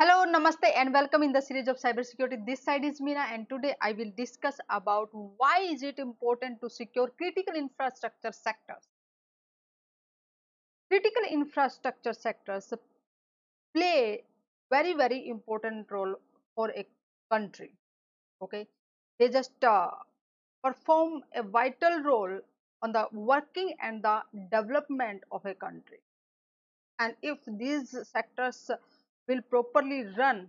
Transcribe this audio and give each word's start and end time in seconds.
Hello, 0.00 0.24
Namaste 0.24 0.70
and 0.76 0.92
welcome 0.92 1.24
in 1.24 1.32
the 1.32 1.42
series 1.42 1.66
of 1.66 1.76
cybersecurity. 1.76 2.46
This 2.46 2.62
side 2.62 2.84
is 2.84 3.00
Meena 3.00 3.24
and 3.32 3.48
today 3.48 3.74
I 3.82 3.90
will 3.90 4.12
discuss 4.16 4.60
about 4.70 5.08
why 5.12 5.58
is 5.68 5.82
it 5.82 5.98
important 5.98 6.60
to 6.60 6.70
secure 6.70 7.08
critical 7.08 7.56
infrastructure 7.56 8.30
sectors. 8.30 8.84
Critical 10.88 11.24
infrastructure 11.28 12.12
sectors 12.12 12.72
play 13.74 14.22
very 14.70 14.92
very 14.92 15.28
important 15.28 15.90
role 15.90 16.14
for 16.54 16.70
a 16.70 16.86
country. 17.32 17.72
Okay, 18.40 18.68
they 19.18 19.28
just 19.28 19.64
uh, 19.64 19.90
perform 20.62 21.24
a 21.34 21.42
vital 21.42 22.04
role 22.04 22.38
on 22.82 22.92
the 22.92 23.08
working 23.10 23.74
and 23.82 24.00
the 24.04 24.22
development 24.52 25.24
of 25.32 25.44
a 25.44 25.56
country. 25.56 25.98
And 27.00 27.16
if 27.20 27.38
these 27.48 27.96
sectors 28.06 28.70
will 29.28 29.42
properly 29.42 30.04
run 30.16 30.48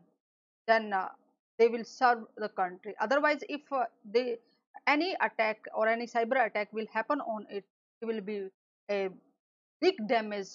then 0.67 0.93
uh, 0.93 1.09
they 1.57 1.67
will 1.67 1.83
serve 1.83 2.19
the 2.37 2.49
country. 2.49 2.95
Otherwise 3.01 3.39
if 3.49 3.61
uh, 3.71 3.85
they 4.05 4.37
any 4.87 5.15
attack 5.21 5.65
or 5.75 5.87
any 5.87 6.07
cyber 6.07 6.45
attack 6.45 6.71
will 6.71 6.87
happen 6.93 7.19
on 7.21 7.45
it 7.49 7.65
it 8.01 8.05
will 8.05 8.21
be 8.21 8.47
a 8.89 9.09
big 9.81 9.95
damage 10.07 10.51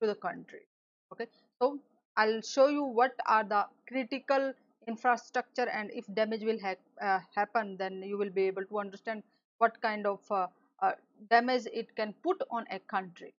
to 0.00 0.06
the 0.06 0.14
country. 0.14 0.66
Okay? 1.12 1.26
So 1.60 1.78
i'll 2.16 2.42
show 2.42 2.68
you 2.68 2.84
what 2.84 3.14
are 3.26 3.44
the 3.44 3.66
critical 3.88 4.52
infrastructure 4.86 5.68
and 5.68 5.90
if 5.94 6.04
damage 6.14 6.42
will 6.48 6.58
ha 6.64 6.74
uh, 7.00 7.20
happen 7.34 7.76
then 7.82 8.02
you 8.02 8.18
will 8.22 8.32
be 8.40 8.42
able 8.52 8.66
to 8.72 8.80
understand 8.84 9.22
what 9.58 9.80
kind 9.80 10.06
of 10.06 10.20
uh, 10.30 10.46
uh 10.82 10.92
damage 11.30 11.68
it 11.82 11.94
can 12.00 12.12
put 12.26 12.42
on 12.50 12.66
a 12.76 12.80
country 12.94 13.32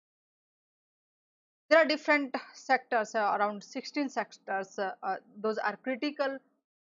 there 1.72 1.80
are 1.80 1.86
different 1.86 2.34
sectors 2.52 3.14
uh, 3.14 3.34
around 3.34 3.64
16 3.64 4.10
sectors 4.10 4.78
uh, 4.78 4.90
uh, 5.02 5.16
those 5.40 5.56
are 5.56 5.74
critical 5.82 6.37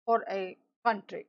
for 0.06 0.26
a 0.30 0.58
country. 0.86 1.26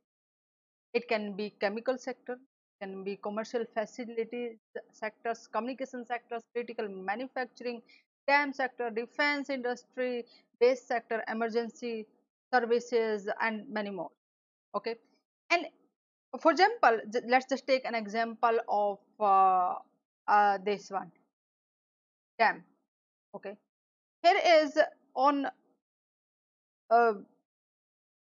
It 0.95 1.07
can 1.09 1.35
be 1.35 1.55
chemical 1.61 1.97
sector 1.97 2.39
can 2.81 3.05
be 3.05 3.15
commercial 3.15 3.65
facilities 3.73 4.57
sectors 4.91 5.47
communication 5.53 6.05
sectors 6.05 6.43
critical 6.53 6.89
manufacturing 6.89 7.81
dam 8.27 8.53
sector 8.53 8.91
defense 8.91 9.49
industry 9.49 10.25
base 10.59 10.83
sector 10.83 11.23
emergency 11.29 12.05
services 12.53 13.29
and 13.41 13.63
many 13.69 13.91
more. 13.91 14.11
Okay? 14.75 14.97
And 15.51 15.67
for 16.41 16.51
example 16.51 16.99
let's 17.29 17.47
just 17.49 17.69
take 17.69 17.85
an 17.85 17.95
example 17.95 18.59
of 18.69 18.99
uh, 19.21 19.75
uh, 20.27 20.59
this 20.65 20.91
one. 20.91 21.13
Dam 22.41 22.65
okay. 23.35 23.57
Here 24.23 24.41
is 24.63 24.79
on 25.15 25.47
uh, 26.91 27.13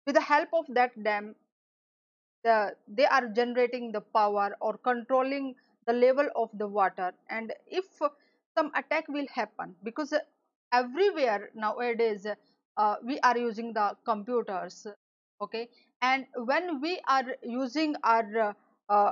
with 0.06 0.16
the 0.16 0.22
help 0.22 0.50
of 0.54 0.66
that 0.70 0.92
dam 1.04 1.36
the, 2.44 2.76
they 2.88 3.06
are 3.06 3.28
generating 3.28 3.92
the 3.92 4.02
power 4.02 4.56
or 4.60 4.78
controlling 4.78 5.56
the 5.88 5.94
level 5.94 6.28
of 6.36 6.50
the 6.54 6.68
water. 6.68 7.14
And 7.30 7.54
if 7.68 7.86
some 8.58 8.72
attack 8.76 9.08
will 9.08 9.28
happen 9.34 9.76
because 9.84 10.14
everywhere 10.74 11.50
nowadays 11.56 12.28
uh, 12.78 12.96
we 13.04 13.20
are 13.20 13.38
using 13.38 13.74
the 13.74 13.96
computers 14.06 14.88
okay? 15.42 15.70
And 16.02 16.26
when 16.36 16.82
we 16.82 17.00
are 17.08 17.24
using 17.44 17.96
our 18.04 18.56
uh, 18.90 19.12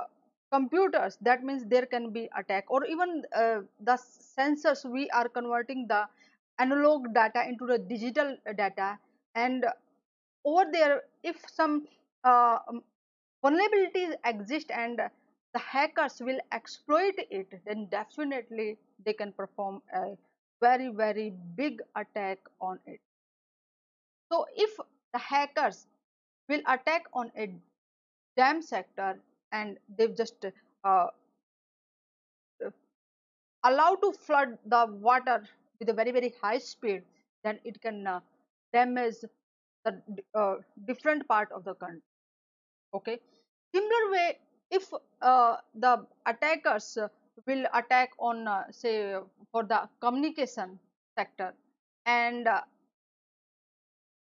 computers 0.52 1.16
that 1.22 1.42
means 1.42 1.64
there 1.64 1.86
can 1.86 2.10
be 2.10 2.28
attack 2.38 2.64
or 2.68 2.84
even 2.84 3.22
uh, 3.34 3.60
the 3.80 3.96
sensors 4.38 4.84
we 4.84 5.08
are 5.10 5.28
converting 5.28 5.86
the 5.88 6.04
analog 6.58 7.12
data 7.14 7.42
into 7.48 7.66
the 7.66 7.78
digital 7.78 8.36
data 8.56 8.98
and 9.34 9.64
over 10.44 10.64
there 10.70 11.02
if 11.22 11.36
some 11.48 11.86
uh, 12.24 12.58
um, 12.68 12.82
vulnerabilities 13.44 14.14
exist 14.24 14.70
and 14.70 15.00
the 15.54 15.58
hackers 15.58 16.20
will 16.20 16.38
exploit 16.52 17.14
it 17.30 17.60
then 17.66 17.86
definitely 17.90 18.76
they 19.04 19.12
can 19.12 19.32
perform 19.32 19.80
a 19.94 20.16
very 20.60 20.88
very 20.88 21.32
big 21.56 21.80
attack 21.96 22.38
on 22.60 22.78
it. 22.86 23.00
So 24.30 24.46
if 24.54 24.70
the 25.12 25.18
hackers 25.18 25.86
will 26.48 26.62
attack 26.68 27.04
on 27.12 27.30
a 27.36 27.52
dam 28.36 28.62
sector 28.62 29.18
and 29.52 29.78
they've 29.96 30.16
just 30.16 30.44
uh, 30.84 31.06
allowed 33.64 33.96
to 33.96 34.12
flood 34.12 34.58
the 34.66 34.86
water 35.00 35.42
with 35.78 35.88
a 35.88 35.92
very 35.92 36.10
very 36.10 36.32
high 36.42 36.58
speed 36.58 37.02
then 37.44 37.58
it 37.64 37.80
can 37.80 38.06
uh, 38.06 38.20
damage 38.72 39.16
the 39.84 40.00
uh, 40.34 40.54
different 40.86 41.26
part 41.28 41.50
of 41.52 41.64
the 41.64 41.74
country. 41.74 42.02
Okay? 42.94 43.18
Similar 43.74 44.10
way 44.12 44.38
if 44.70 44.88
uh, 45.20 45.56
the 45.74 46.06
attackers 46.26 46.98
will 47.46 47.66
attack 47.74 48.10
on 48.18 48.46
uh, 48.46 48.64
say 48.70 49.16
for 49.50 49.64
the 49.64 49.88
communication 50.00 50.78
sector 51.18 51.52
and 52.06 52.46
uh, 52.46 52.60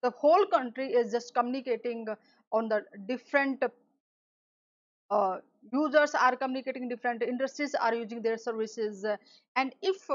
the 0.02 0.10
whole 0.12 0.46
country 0.46 0.88
is 0.88 1.12
just 1.12 1.34
communicating 1.34 2.06
on 2.52 2.68
the 2.68 2.84
different 3.08 3.64
uh, 5.14 5.38
users 5.72 6.16
are 6.16 6.36
communicating 6.36 6.90
different 6.90 7.22
industries 7.22 7.76
are 7.76 7.94
using 7.94 8.22
their 8.22 8.38
services. 8.38 9.06
And 9.56 9.76
if 9.82 10.10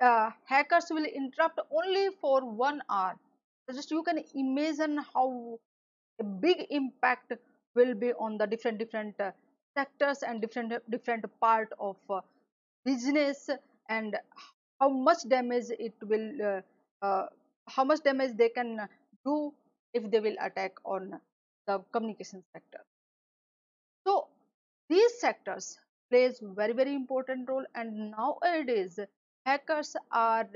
uh, 0.00 0.30
hackers 0.44 0.86
will 0.90 1.04
interrupt 1.04 1.60
only 1.70 2.08
for 2.20 2.44
one 2.44 2.82
hour 2.90 3.16
just 3.74 3.90
you 3.90 4.02
can 4.02 4.22
imagine 4.34 4.98
how 5.12 5.58
a 6.20 6.24
big 6.24 6.66
impact 6.70 7.32
will 7.74 7.94
be 7.94 8.12
on 8.14 8.38
the 8.38 8.46
different 8.46 8.78
different 8.78 9.20
uh, 9.20 9.30
sectors 9.76 10.22
and 10.22 10.40
different 10.40 10.72
different 10.90 11.24
part 11.40 11.72
of 11.80 11.96
uh, 12.10 12.20
business 12.84 13.50
and 13.88 14.16
how 14.80 14.88
much 14.88 15.28
damage 15.28 15.70
it 15.78 15.94
will 16.02 16.62
uh, 17.02 17.26
how 17.68 17.84
much 17.84 18.02
damage 18.02 18.36
they 18.36 18.48
can 18.48 18.88
do 19.24 19.52
if 19.92 20.10
they 20.10 20.20
will 20.20 20.36
attack 20.40 20.72
on 20.84 21.18
the 21.66 21.80
communication 21.92 22.42
sector 22.52 22.80
these 24.96 25.14
sectors 25.20 25.78
plays 26.10 26.40
very 26.60 26.72
very 26.72 26.94
important 26.94 27.48
role 27.48 27.66
and 27.74 28.10
nowadays 28.12 28.98
hackers 29.46 29.96
are 30.12 30.48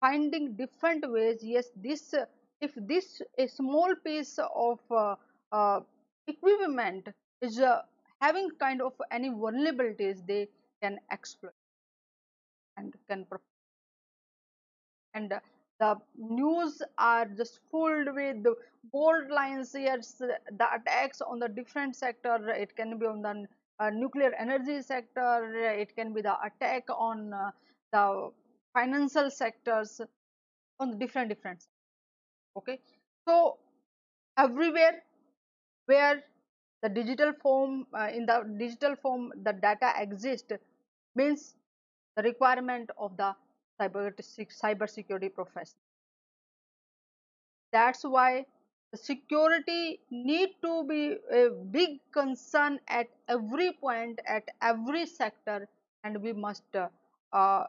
finding 0.00 0.54
different 0.56 1.04
ways. 1.10 1.40
Yes 1.42 1.68
this 1.76 2.14
if 2.60 2.72
this 2.76 3.22
a 3.38 3.46
small 3.46 3.94
piece 4.04 4.38
of 4.54 4.80
uh, 4.90 5.16
uh, 5.52 5.80
equipment 6.26 7.08
is 7.42 7.58
uh, 7.60 7.82
having 8.20 8.50
kind 8.60 8.82
of 8.82 8.94
any 9.10 9.30
vulnerabilities 9.30 10.26
they 10.26 10.48
can 10.82 10.98
exploit 11.10 11.52
and 12.76 12.94
can 13.08 13.26
and 15.14 15.34
the 15.80 15.96
news 16.16 16.82
are 16.98 17.26
just 17.26 17.60
filled 17.70 18.14
with 18.14 18.46
bold 18.92 19.30
lines 19.30 19.74
yes 19.78 20.14
the 20.18 20.66
attacks 20.76 21.20
on 21.20 21.38
the 21.38 21.48
different 21.48 21.96
sector 21.96 22.36
it 22.50 22.74
can 22.76 22.98
be 22.98 23.06
on 23.06 23.22
the 23.22 23.46
nuclear 23.90 24.32
energy 24.38 24.80
sector 24.82 25.52
it 25.54 25.94
can 25.94 26.12
be 26.12 26.22
the 26.22 26.34
attack 26.42 26.84
on 26.88 27.32
uh, 27.32 27.50
the 27.92 28.30
financial 28.74 29.30
sectors 29.30 30.00
on 30.80 30.98
different 30.98 31.28
different 31.28 31.62
okay? 32.56 32.80
So 33.28 33.58
everywhere 34.38 35.02
where 35.86 36.22
the 36.82 36.88
digital 36.88 37.32
form 37.42 37.86
uh, 37.94 38.08
in 38.12 38.26
the 38.26 38.44
digital 38.58 38.96
form 38.96 39.32
the 39.42 39.52
data 39.52 39.92
exists 39.98 40.52
means 41.14 41.54
the 42.16 42.22
requirement 42.22 42.90
of 42.98 43.16
the 43.16 43.34
cyber 43.80 44.12
cyber 44.62 44.88
security 44.88 45.28
professional 45.28 45.82
that's 47.72 48.04
why 48.04 48.44
security 48.94 50.00
need 50.10 50.50
to 50.62 50.84
be 50.84 51.16
a 51.32 51.50
big 51.70 51.98
concern 52.12 52.78
at 52.88 53.08
every 53.28 53.72
point 53.72 54.20
at 54.26 54.44
every 54.62 55.06
sector 55.06 55.68
and 56.04 56.22
we 56.22 56.32
must 56.32 56.62
uh, 57.32 57.64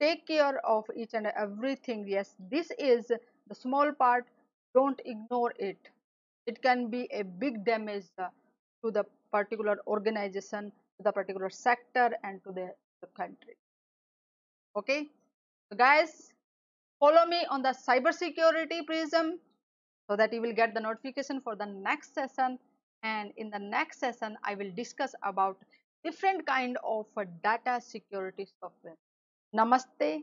take 0.00 0.26
care 0.26 0.64
of 0.66 0.84
each 0.96 1.14
and 1.14 1.26
everything. 1.36 2.06
Yes 2.06 2.34
this 2.50 2.70
is 2.78 3.10
the 3.48 3.54
small 3.54 3.92
part. 3.92 4.26
Don't 4.74 5.00
ignore 5.04 5.52
it. 5.58 5.78
It 6.46 6.62
can 6.62 6.88
be 6.88 7.08
a 7.12 7.22
big 7.22 7.64
damage 7.64 8.06
uh, 8.18 8.28
to 8.84 8.90
the 8.90 9.04
particular 9.30 9.78
organization 9.86 10.72
to 10.96 11.02
the 11.04 11.12
particular 11.12 11.50
sector 11.50 12.10
and 12.22 12.42
to 12.44 12.52
the, 12.52 12.72
the 13.00 13.08
country. 13.16 13.56
Okay? 14.76 15.08
So 15.70 15.76
guys 15.76 16.32
follow 17.00 17.26
me 17.26 17.44
on 17.50 17.62
the 17.62 17.74
cyber 17.86 18.12
security 18.12 18.82
prism 18.82 19.38
so 20.08 20.16
that 20.16 20.32
you 20.32 20.40
will 20.40 20.52
get 20.52 20.74
the 20.74 20.80
notification 20.80 21.40
for 21.40 21.56
the 21.56 21.66
next 21.66 22.14
session. 22.14 22.58
And 23.02 23.32
in 23.36 23.50
the 23.50 23.58
next 23.58 23.98
session 23.98 24.36
i 24.44 24.54
will 24.54 24.70
discuss 24.76 25.14
about 25.22 25.58
different 26.04 26.46
kind 26.46 26.78
of 26.84 27.06
data 27.42 27.80
security 27.80 28.46
software. 28.60 28.96
Namaste. 29.54 30.22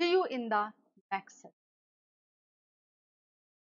See 0.00 0.10
you 0.10 0.24
in 0.30 0.48
the 0.48 0.72
next 1.12 1.42
session 1.42 1.57